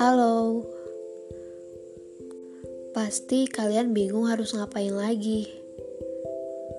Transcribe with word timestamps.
Halo, 0.00 0.64
pasti 2.96 3.44
kalian 3.44 3.92
bingung 3.92 4.32
harus 4.32 4.56
ngapain 4.56 4.96
lagi. 4.96 5.44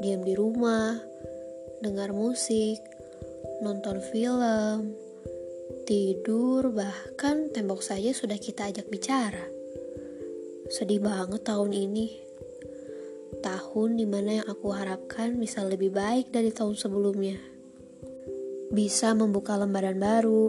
Diam 0.01 0.25
di 0.25 0.33
rumah, 0.33 0.97
dengar 1.85 2.17
musik, 2.17 2.81
nonton 3.61 4.01
film, 4.09 4.97
tidur, 5.85 6.73
bahkan 6.73 7.53
tembok 7.53 7.85
saja 7.85 8.09
sudah 8.09 8.41
kita 8.41 8.73
ajak 8.73 8.89
bicara. 8.89 9.45
Sedih 10.73 10.97
banget 10.97 11.45
tahun 11.45 11.77
ini. 11.77 12.09
Tahun 13.45 13.89
di 13.93 14.09
mana 14.09 14.41
yang 14.41 14.47
aku 14.49 14.73
harapkan 14.73 15.37
bisa 15.37 15.61
lebih 15.61 15.93
baik 15.93 16.33
dari 16.33 16.49
tahun 16.49 16.73
sebelumnya. 16.73 17.60
Bisa 18.71 19.11
membuka 19.11 19.59
lembaran 19.59 19.99
baru, 19.99 20.47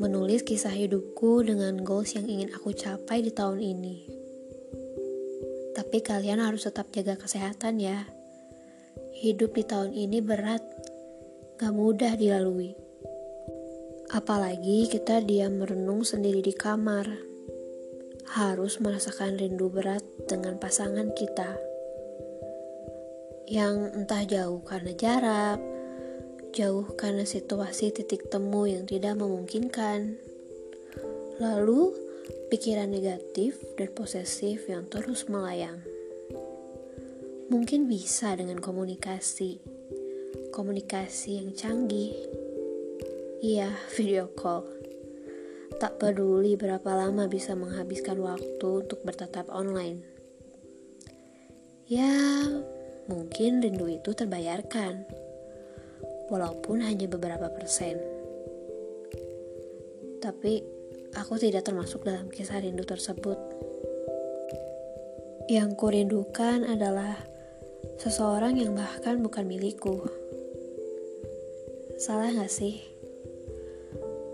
menulis 0.00 0.40
kisah 0.40 0.72
hidupku 0.72 1.44
dengan 1.44 1.76
goals 1.84 2.16
yang 2.16 2.24
ingin 2.24 2.48
aku 2.56 2.72
capai 2.72 3.20
di 3.20 3.28
tahun 3.28 3.60
ini. 3.60 3.96
Tapi 5.76 6.00
kalian 6.00 6.40
harus 6.40 6.64
tetap 6.64 6.88
jaga 6.96 7.20
kesehatan 7.20 7.76
ya. 7.76 8.08
Hidup 9.20 9.52
di 9.52 9.68
tahun 9.68 9.92
ini 9.92 10.24
berat, 10.24 10.64
gak 11.60 11.76
mudah 11.76 12.16
dilalui. 12.16 12.72
Apalagi 14.16 14.88
kita 14.88 15.20
diam 15.20 15.60
merenung 15.60 16.08
sendiri 16.08 16.40
di 16.40 16.56
kamar. 16.56 17.04
Harus 18.32 18.80
merasakan 18.80 19.36
rindu 19.36 19.68
berat 19.68 20.00
dengan 20.24 20.56
pasangan 20.56 21.12
kita. 21.12 21.52
Yang 23.44 23.76
entah 23.92 24.24
jauh 24.24 24.64
karena 24.64 24.96
jarak, 24.96 25.75
jauh 26.56 26.88
karena 26.96 27.28
situasi 27.28 27.92
titik 27.92 28.32
temu 28.32 28.64
yang 28.64 28.88
tidak 28.88 29.20
memungkinkan. 29.20 30.16
Lalu, 31.36 31.92
pikiran 32.48 32.88
negatif 32.88 33.60
dan 33.76 33.92
posesif 33.92 34.64
yang 34.64 34.88
terus 34.88 35.28
melayang. 35.28 35.84
Mungkin 37.52 37.84
bisa 37.84 38.32
dengan 38.40 38.56
komunikasi, 38.64 39.60
komunikasi 40.56 41.44
yang 41.44 41.52
canggih. 41.52 42.16
Iya, 43.44 43.76
video 44.00 44.32
call. 44.32 44.64
Tak 45.76 46.00
peduli 46.00 46.56
berapa 46.56 46.88
lama 46.88 47.28
bisa 47.28 47.52
menghabiskan 47.52 48.16
waktu 48.16 48.64
untuk 48.64 49.04
bertatap 49.04 49.52
online. 49.52 50.00
Ya, 51.84 52.48
mungkin 53.12 53.60
rindu 53.60 53.92
itu 53.92 54.16
terbayarkan 54.16 55.25
walaupun 56.30 56.82
hanya 56.82 57.06
beberapa 57.06 57.50
persen. 57.50 57.98
Tapi 60.22 60.62
aku 61.14 61.38
tidak 61.38 61.66
termasuk 61.66 62.02
dalam 62.02 62.26
kisah 62.28 62.58
rindu 62.58 62.82
tersebut. 62.82 63.38
Yang 65.46 65.78
kurindukan 65.78 66.66
adalah 66.66 67.22
seseorang 68.02 68.58
yang 68.58 68.74
bahkan 68.74 69.22
bukan 69.22 69.46
milikku. 69.46 70.02
Salah 71.96 72.34
gak 72.34 72.50
sih? 72.50 72.82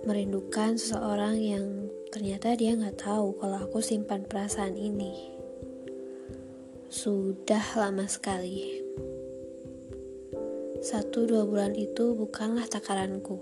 Merindukan 0.02 0.74
seseorang 0.80 1.38
yang 1.38 1.92
ternyata 2.10 2.56
dia 2.58 2.74
gak 2.74 3.06
tahu 3.06 3.36
kalau 3.38 3.60
aku 3.62 3.78
simpan 3.78 4.27
perasaan 4.27 4.74
ini. 4.74 5.30
Sudah 6.90 7.62
lama 7.78 8.08
sekali. 8.10 8.81
Satu 10.83 11.30
dua 11.30 11.47
bulan 11.47 11.78
itu 11.78 12.11
bukanlah 12.19 12.66
takaranku. 12.66 13.38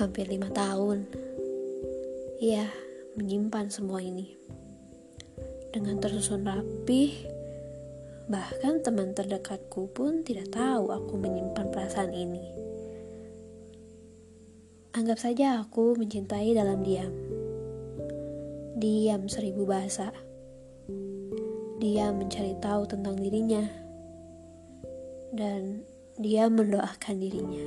Hampir 0.00 0.24
lima 0.24 0.48
tahun. 0.48 1.04
Iya, 2.40 2.64
menyimpan 3.20 3.68
semua 3.68 4.00
ini. 4.00 4.40
Dengan 5.68 6.00
tersusun 6.00 6.48
rapih, 6.48 7.12
bahkan 8.32 8.80
teman 8.80 9.12
terdekatku 9.12 9.92
pun 9.92 10.24
tidak 10.24 10.48
tahu 10.48 10.96
aku 10.96 11.20
menyimpan 11.20 11.68
perasaan 11.68 12.16
ini. 12.16 12.40
Anggap 14.96 15.20
saja 15.20 15.60
aku 15.60 15.92
mencintai 15.92 16.56
dalam 16.56 16.80
diam. 16.80 17.12
Diam 18.80 19.28
seribu 19.28 19.68
bahasa. 19.68 20.08
Diam 21.76 22.16
mencari 22.16 22.56
tahu 22.64 22.88
tentang 22.88 23.20
dirinya 23.20 23.89
dan 25.30 25.86
dia 26.18 26.50
mendoakan 26.50 27.16
dirinya. 27.16 27.66